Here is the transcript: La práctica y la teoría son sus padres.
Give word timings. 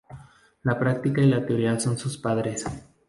La 0.63 0.79
práctica 0.79 1.21
y 1.21 1.27
la 1.27 1.45
teoría 1.45 1.79
son 1.79 1.95
sus 1.95 2.17
padres. 2.17 2.65